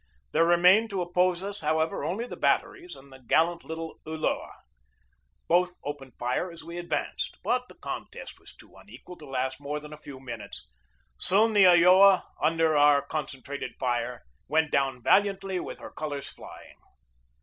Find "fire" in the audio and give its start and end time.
6.17-6.51, 13.77-14.23